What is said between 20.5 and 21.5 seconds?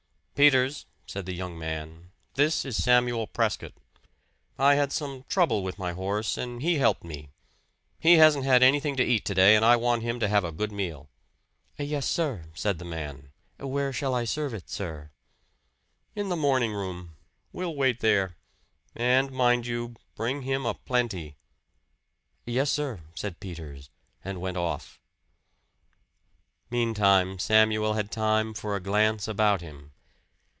a plenty."